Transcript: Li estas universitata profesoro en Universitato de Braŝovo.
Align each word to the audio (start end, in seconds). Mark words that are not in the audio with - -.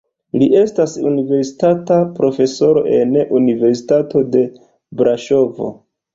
Li 0.43 0.45
estas 0.59 0.95
universitata 1.09 1.97
profesoro 2.15 2.83
en 3.01 3.15
Universitato 3.41 4.25
de 4.39 4.45
Braŝovo. 5.05 5.71